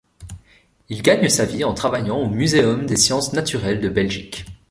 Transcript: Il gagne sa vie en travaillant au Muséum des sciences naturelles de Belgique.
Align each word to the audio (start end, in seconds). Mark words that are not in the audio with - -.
Il 0.89 1.03
gagne 1.03 1.29
sa 1.29 1.45
vie 1.45 1.63
en 1.63 1.75
travaillant 1.75 2.17
au 2.17 2.27
Muséum 2.27 2.87
des 2.87 2.95
sciences 2.95 3.33
naturelles 3.33 3.81
de 3.81 3.89
Belgique. 3.89 4.45